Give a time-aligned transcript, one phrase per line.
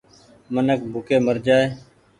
[0.53, 1.65] منک ڀوڪي مرجآئي۔